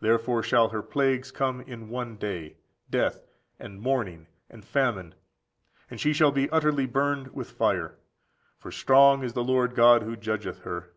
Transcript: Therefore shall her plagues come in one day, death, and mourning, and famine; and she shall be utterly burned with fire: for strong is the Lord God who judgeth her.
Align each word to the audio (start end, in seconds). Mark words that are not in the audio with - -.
Therefore 0.00 0.42
shall 0.42 0.70
her 0.70 0.80
plagues 0.80 1.30
come 1.30 1.60
in 1.60 1.90
one 1.90 2.16
day, 2.16 2.56
death, 2.88 3.26
and 3.58 3.82
mourning, 3.82 4.26
and 4.48 4.64
famine; 4.64 5.14
and 5.90 6.00
she 6.00 6.14
shall 6.14 6.32
be 6.32 6.48
utterly 6.48 6.86
burned 6.86 7.34
with 7.34 7.50
fire: 7.50 7.98
for 8.56 8.70
strong 8.72 9.22
is 9.22 9.34
the 9.34 9.44
Lord 9.44 9.74
God 9.74 10.04
who 10.04 10.16
judgeth 10.16 10.60
her. 10.60 10.94